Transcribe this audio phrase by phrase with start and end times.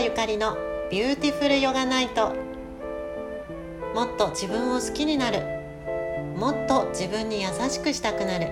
[0.00, 0.56] 沢ゆかりの
[0.90, 2.34] ビューティフルヨガナイト
[3.94, 5.42] もっと自分を好きになる。
[6.38, 8.50] もっと自分に優しくしたくなる。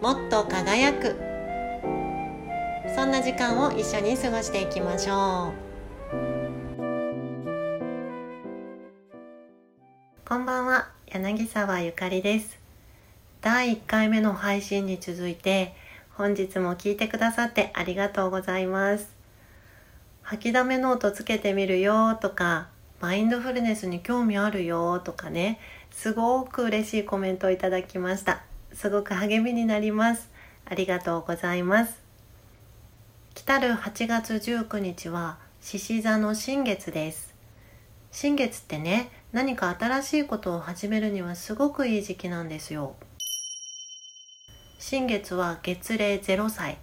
[0.00, 1.16] もっと輝く。
[2.94, 6.08] そんな時間を一緒に過ごしていきましょう。
[10.24, 10.90] こんばんは。
[11.08, 12.56] 柳沢ゆかりです。
[13.40, 15.74] 第1回目の配信に続いて
[16.14, 19.19] 本日も聞いてくださってありがとうございます。
[20.22, 22.68] 吐きだめノートつけてみるよとか
[23.00, 25.58] マインドフルネスに興味あるよとかね
[25.90, 28.42] すごく嬉しいコメントをいただきました。
[28.72, 30.30] すごく励みになります。
[30.64, 31.98] ありがとうございます。
[33.34, 37.34] 来たる8月19日は獅子座の新月です。
[38.12, 42.94] 新月ってね何か新しいことを始めるにはすごくいい時期なんですよ。
[44.78, 46.78] 新月は月齢0歳。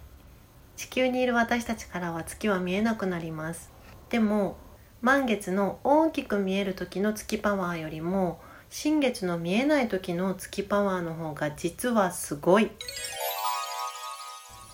[0.78, 3.72] 地球にいる私たちからは月は見えなくなります。
[4.10, 4.56] でも
[5.02, 12.70] 満月の大きく見える時の月パワーよりも新月の見えない時の月パワーの方が実はすごい。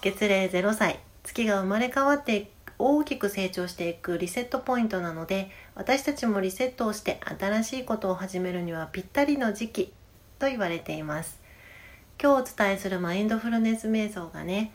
[0.03, 1.01] 月齢0歳。
[1.23, 9.93] 月が生まれ変わって大きく成長していくリセットポイントなので私たちもリセットをして新しいことを始めるにはぴったりの時期
[10.39, 11.41] と言われています。
[12.23, 14.71] 今日お伝えするマインドフルネス瞑想がね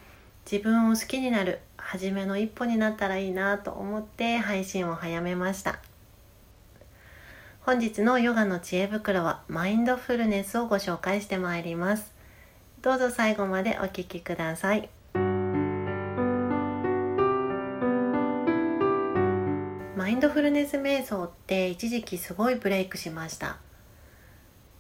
[0.52, 5.78] 自分を好きになる初めの一歩になったらいいなと思って配信を早めました。
[7.61, 12.11] 本日のヨガの知恵袋はマインドフルネスをご紹介してまいります。
[12.81, 14.89] どうぞ最後までお聴きください。
[19.95, 23.58] マインドフルネス瞑想って一時期すごいブレイクしました。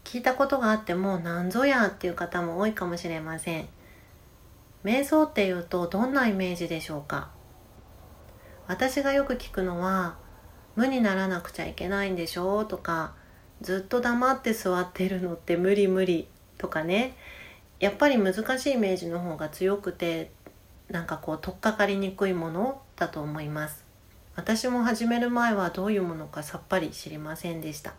[0.03, 3.69] 聞いたことがあっても何ぞやっていう方も多いかもしれません。
[4.83, 7.29] 瞑想っていうとどんなイメージでしょうか？
[8.67, 10.17] 私がよく聞くのは
[10.75, 13.13] 無にならなくちゃいけないんでしょとか
[13.61, 17.15] ずっと黙って座ってるのって無理無理とかね。
[17.79, 20.31] やっぱり難しいイメージの方が強くて
[20.89, 23.85] なんかこう取っかかりにくいものだと思います。
[24.35, 27.93] 私も始める前はどういうものかさっぱり知りませんでした。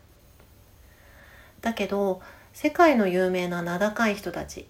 [1.61, 4.67] だけど世界の有名な名高い人たち、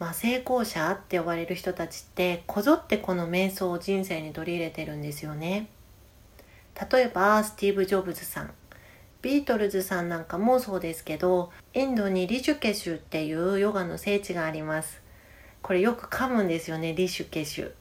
[0.00, 5.68] まあ、成功者って呼ばれる人たちってこぞってこの瞑想を人生に取り入れてるんですよね。
[6.90, 8.54] 例えばスティーブ・ジョブズさん。
[9.20, 15.02] ビートルズさんなんかもそうですけどインドにリシュケシュっていうヨガの聖地があります。
[15.60, 17.72] これよく噛むんですよねリシュケシュ。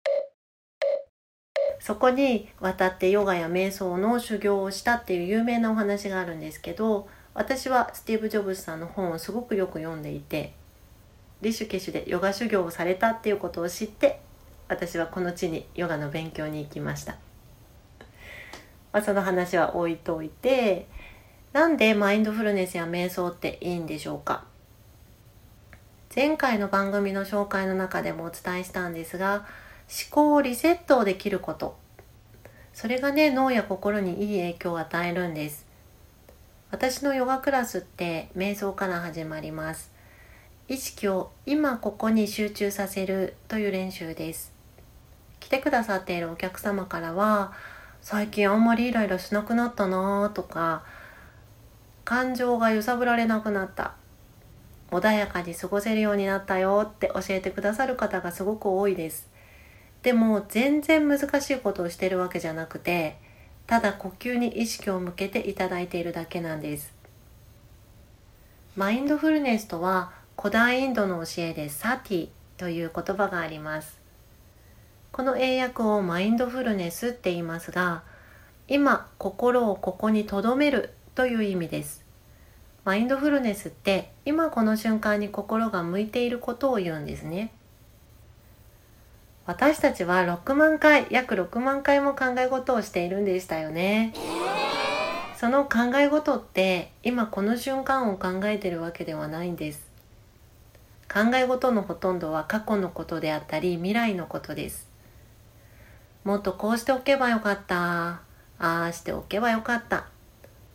[1.80, 10.59] そこに渡ってヨガや瞑想の修行をしたっていう有名なお話があるんですけど私はスティーブ・ジョブズさんの本をすごくよく読んでいて
[11.42, 14.20] リシュケシュでヨガ修行をされたっていうことを知って
[14.68, 17.14] 私はこの地にヨガの勉強に行きました、
[18.92, 20.88] まあ、その話は置いといて
[21.52, 24.46] なんでマインドフルネスや瞑想っていいんでしょうか。
[26.16, 29.46] 前回の番組の紹介の中でもお伝えしたんですが
[29.88, 31.78] 思考をリセットできること。
[32.74, 35.66] それがね脳や心にいい影響を与えるんです。
[36.72, 39.92] 私のヨガクラスって瞑想から始まります。
[40.70, 44.54] 意識を今ここに集中させるという練習です。
[45.40, 47.54] 来てくださっているお客様からは
[48.02, 50.84] 最近あんまりイライラしなくなったなとか
[52.06, 53.96] 感情が揺さぶられなくなった
[54.92, 59.28] 穏やかに過ごせるようになったよって教えてくださる方がすごく多いです。
[60.04, 63.18] でも全然難しいことをしてるわけじゃなくて
[63.66, 66.94] ただ呼吸に意識を向けていただいているだけなんです。
[68.76, 74.00] マインドフルネスとは古代インドの教えでサティという言葉があります。
[75.12, 78.04] この英訳をマインドフルネスって言いますが
[78.70, 82.06] 今心をここに留めるという意味です。
[82.86, 87.52] マインドフルネスって今この瞬間に心が向いていることを言うんですね。
[89.46, 94.14] 私たちは6万回約6万回も考え事をしているんでしたよね。
[95.36, 99.89] その考え事って今この瞬間を考えてるわけではないんです。
[101.12, 104.88] 考え事のほとんどは過去のことであったり未来のことです。
[106.24, 108.22] もっとこうしておけばよかった。
[108.60, 110.06] ああしておけばよかった。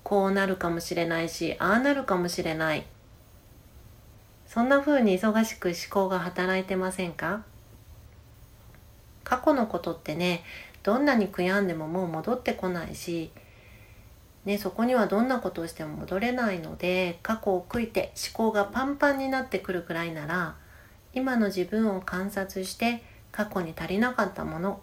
[0.02, 2.84] こうなるかもしれないしああなるかもしれない。
[4.46, 7.42] そんな風に忙しく思考が働いてませんか？
[9.22, 10.42] 過去のことってね
[10.82, 13.30] どんなに悔やんでももう戻ってこないし、
[14.44, 20.56] ね、そこにはどんなことをしても戻れないので過去を悔いて思考がパンパンになってくるくらいなら
[21.14, 23.02] 今の自分を観察して
[23.32, 24.82] 過去に足りなかったもの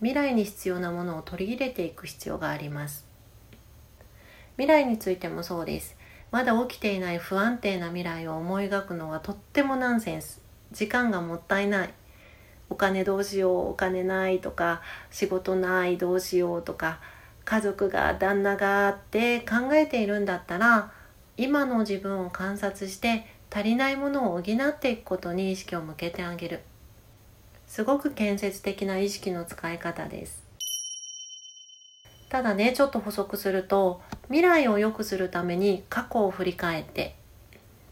[0.00, 3.06] 未来に必要なものを取り入れていく必要があります。
[4.56, 5.96] 未来についてもそうです。
[6.30, 10.40] まだ起きていない不安定な未来を思い描くのはとってもナンセンス。
[10.70, 11.94] 時間がもったいない。
[12.70, 17.00] お金どうしようお金ないとか仕事ないどうしようとか
[17.48, 20.92] 家族が旦那がって考えているんだったら
[21.38, 26.60] 今の自分を観察して足りないものを補っていくことに意識を向けてあげる。
[27.66, 30.42] すごく建設的な意識の使い方です。
[32.28, 37.16] ただねちょっと補足すると未来を良くするために過去を振り返って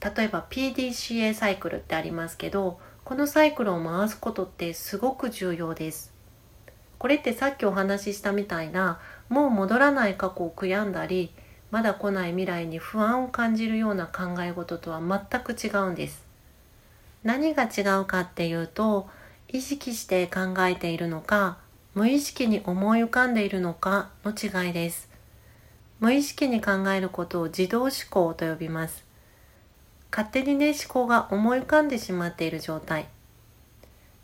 [0.05, 6.14] 例えば PDCA サイクルってありますけどこのサイクルを回すことってすごく重要です。
[6.99, 11.32] これってさっきお話ししたみたいなもう戻らない過去を悔やんだり
[11.70, 16.25] まだ来ない未来に不安を感じるような考え事とは全く違うんです。
[17.25, 19.08] 何が違うかっていうと
[19.49, 21.58] 意識して考えているのか
[21.94, 25.08] 無意識に思い浮かんでいるのかの違いです。
[25.99, 29.05] 無意識に考えることを自動思考と呼びます。
[30.11, 33.08] 勝手にね思考が思い浮かんでしまっている状態。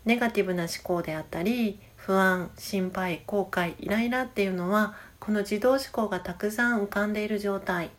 [0.05, 7.91] ネガティブな思考であったり不安心配後悔イライラっていうのはこの自動思考がたくさん浮かんでいる状態。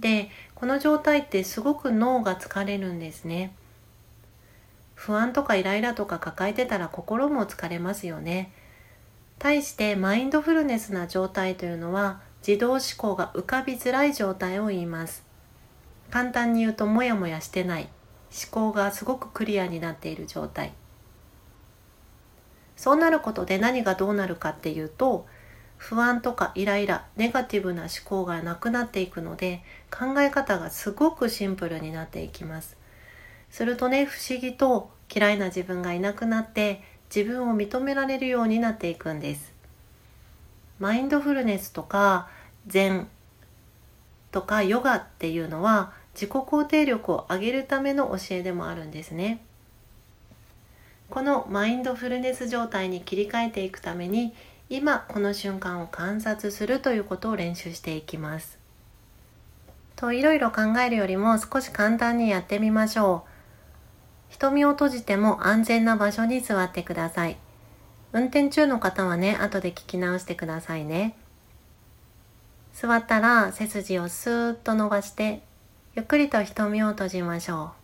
[0.00, 3.54] でこの状態ってすごく脳が疲れるんですね。
[4.96, 8.50] 不安とかイライラとか抱えてたら心も疲れますよね。
[9.38, 15.24] 対してマインドフルネスな状態というのは自動思考が浮かびづらい状態を言います。
[16.10, 17.88] 簡単に言うとモヤモヤしてない。
[18.32, 20.72] 思考がすごくクリアになっている状態。
[22.76, 25.26] そうなることで何がどうなるかっていうと
[25.76, 32.76] 不安とかイライラネガティブな思考がなくなっていくので考え方がすごくシンプルになっていきます。
[33.50, 36.82] するとね不思議と嫌いな自分がいなくなって
[37.14, 39.52] 自分を認められるようになっていくんです。
[40.78, 42.28] マインドフルネスとか
[42.66, 43.06] 禅
[44.32, 49.40] とかヨガっていうのは自己肯定力を上げるための教えでもあるんですね。
[51.10, 54.34] このマインドフルネス状態に切り替えていくために
[54.68, 58.58] 今この瞬間を観察するということを練習していきます。
[59.96, 63.30] といろいろ考えるよりも少し簡単にやってみましょう。
[64.30, 67.36] 瞳を閉じても安全な場所に座ってください。
[68.12, 71.16] 運転中の方はね、後で聞き直してくださいね。
[72.72, 75.42] 座ったら背筋をスーッと伸ばして
[75.94, 77.83] ゆっくりと瞳を閉じましょう。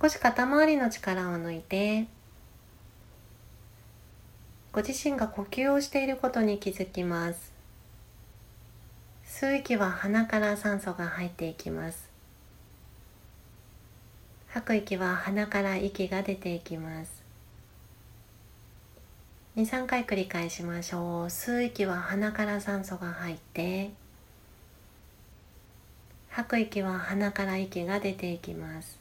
[0.00, 2.06] 少し肩周りの力を抜いて
[4.72, 7.52] ご自身が呼吸をしていることに気づきます。
[9.26, 12.08] 吸う息は鼻から酸素が入っていきます。
[14.46, 17.22] 吐く息は鼻から息が出ていきます。
[19.56, 21.26] 23回繰り返しましょう。
[21.26, 23.90] 吸う息は鼻から酸素が入って
[26.28, 28.99] 吐く息は鼻から息が出ていきます。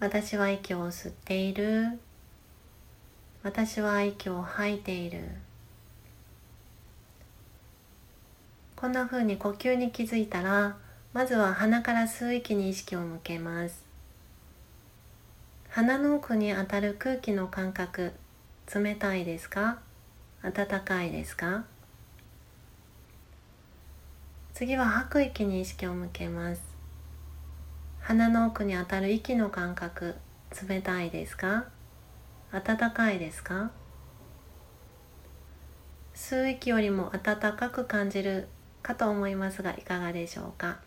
[0.00, 1.98] 私は息を吸っている。
[3.42, 5.24] 私は息を吐いている。
[8.76, 10.76] こんな風に呼吸に気づいたら
[11.12, 13.84] まずは鼻から吸う息に意識を向けます。
[15.70, 18.12] 鼻の奥に当たる空気の感覚
[18.72, 19.80] 冷たいですか？
[20.42, 21.64] 暖かいですか？
[24.54, 26.77] 次は吐く息に意識を向けます。
[28.08, 30.14] 鼻の奥に当たる息の感覚
[30.66, 31.66] 冷たいですか？
[32.50, 33.70] 暖かいですか？
[36.14, 38.48] 吸う息よりも暖かく感じる
[38.82, 40.78] かと思いますがいかがでしょうか？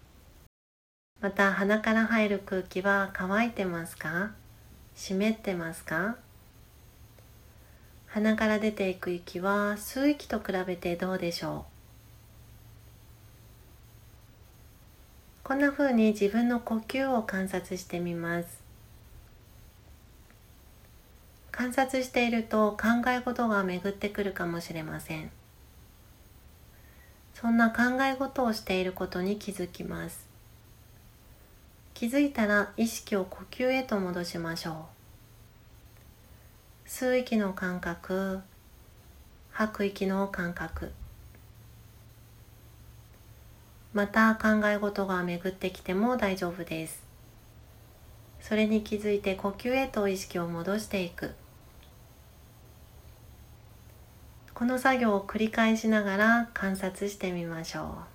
[1.20, 4.32] また鼻から入る空気は乾いてますか？
[4.96, 6.16] 湿ってますか？
[8.08, 11.71] 鼻から出ていく息は吸う息と比べてどうでしょう？
[15.52, 18.62] こんな風に自分の呼吸を観察してみます。
[21.52, 25.30] 観察していると考え事が巡ってくるかもしれません。
[27.34, 30.26] そんな考え事をしていることに気づきます。
[31.96, 34.86] 気づいたら意識を呼吸へと戻しましょ
[36.86, 36.88] う。
[36.88, 38.40] 吸う息の感覚
[39.52, 40.94] 吐く息の感覚。
[43.94, 47.04] また考え事が巡ってきても大丈夫です。
[48.40, 51.36] それに気づいて呼吸へと意識を戻していく。
[54.54, 58.11] この作業を繰り返しながら観察してみましょう。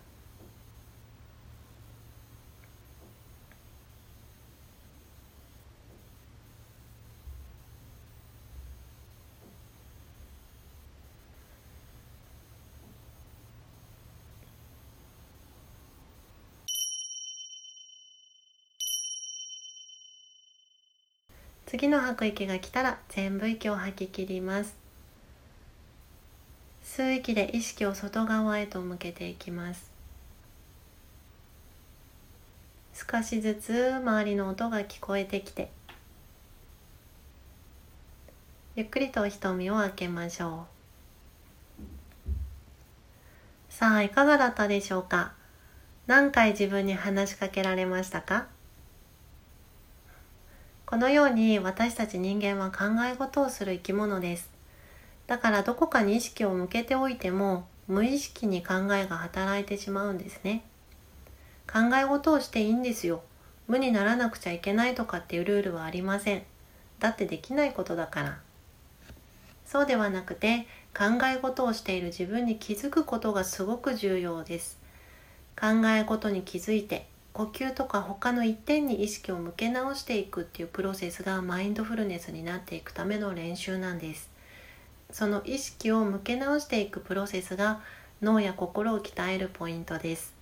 [21.67, 24.77] 次の吐く息が来たら全部息を吐き切ります。
[26.85, 29.91] 吸う息で意識を外側へと向けていきます。
[32.95, 35.71] 少しずつ周りの音が聞こえてきて
[38.75, 40.67] ゆっくりと瞳を開けましょ
[43.71, 43.73] う。
[43.73, 45.35] さあいかがだったでしょうか？
[46.07, 48.47] 何回自分に話しかけられましたか？
[50.87, 54.49] このように私たち人間は考え事をする生き物です。
[55.27, 60.63] だからどこかに意識を向けておいても無意識に考えが働いてしまうんですね。
[61.67, 63.23] 考え事をしていいんですよ。
[63.67, 66.45] 無にならなくちゃいけないとかっていうルールはありません。
[67.01, 68.39] だってできないことだから。
[69.65, 74.79] そうではなくて考え事をしている自分に気づくことがすごく重要です。
[75.61, 84.31] 考え事に気づいて呼吸とか他の一点に意識を向け直していくっていうプロセスがマインドフルネスになっていくための練習なんです。
[85.11, 87.83] その意識を向け直していくプロセスが
[88.23, 90.35] 脳や心を鍛えるポイントです。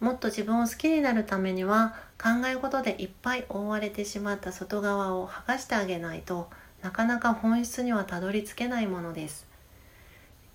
[0.00, 6.48] もっと自分を好きになるためには考え事でいっぱい覆われてしまった外側を剥がしてあげないと
[6.82, 9.46] なかなか本質にはたどり着けないものです。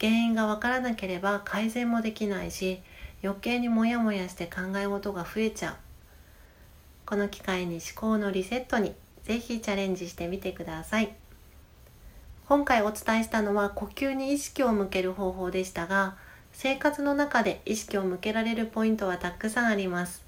[0.01, 2.81] 原因がわからなければ改善もできないし
[3.23, 5.75] 余計にモヤモヤして考え事が増えちゃう。
[7.05, 11.13] この機会に思考のリセットにぜひチャレンジしてみてください。
[12.47, 16.15] 今回お伝えしたのは呼吸に意識を向ける方法でしたが
[16.51, 20.23] 生活の中で意識を向けられるポイントはたくさんあります。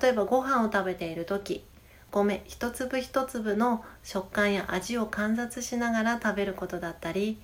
[0.00, 1.64] 例えばご飯を食べている時
[2.10, 7.38] 米一粒一粒の食感や味を観察しながら食べることだったり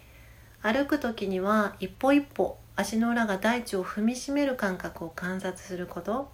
[0.62, 6.28] 歩く時には一歩一歩足の裏が大地を踏みしめる感覚を観察すること。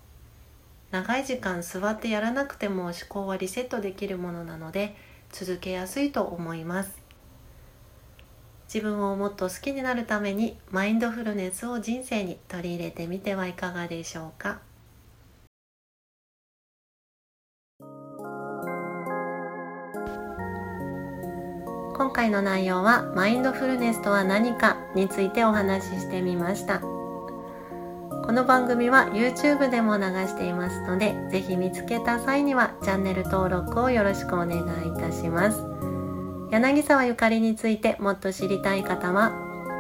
[0.90, 4.97] 長い時間座ってやらなくても思考はリセットできるものなので
[5.30, 6.99] 続けやすいと思います。
[8.73, 14.61] 自分をもっと好きになるためにマインドフルネスを人生に取り入れてみてはいかがでしょうか？
[22.00, 26.88] 今回の内容はマインドフルネスとは何かについてお話ししてみましたこ
[28.33, 34.62] の番組は YouTube でも流していますのでぜひ見つけた際にはチャンネル登録をよろしくお願いい
[34.99, 35.62] たします
[36.50, 39.33] 柳沢ゆかりについてもっと知りたい方は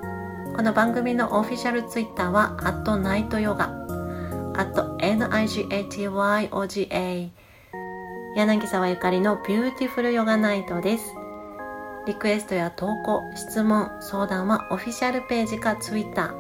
[0.58, 3.70] この番組のオフィシャルツイッターは、アットナイトヨガ、ア
[4.66, 6.50] ット NIGHTYOGA、
[8.36, 11.14] 柳沢ゆかりのビューティフルヨガナイトです。
[12.08, 16.34] リクエストや投稿、質問、相談はオフィシャルページかツイッタ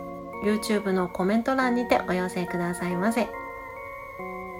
[0.43, 3.27] ー、YouTube のコメント欄にてお寄せくださいませ。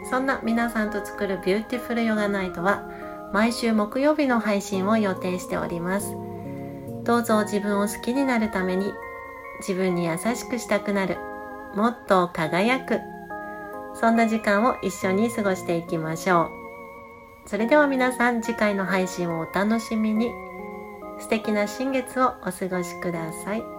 [0.08, 2.88] そんな皆さんと作るビューティフルヨガナイトは
[3.34, 6.16] 毎週木曜日の配信を予定しております。
[7.06, 8.94] どうぞ自分を好きになるために
[9.60, 11.18] 自分に優しくしたくなる。
[11.76, 13.00] もっと輝く。
[13.94, 16.52] そんな時間を一緒に過ごしていきましょ
[17.46, 17.50] う。
[17.50, 20.32] それでは皆さん次回の配信をお楽しみに。
[21.20, 23.77] 素敵な新月をお過ごしください。